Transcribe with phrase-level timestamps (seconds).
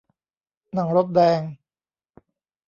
[0.75, 1.41] นั่งรถแดง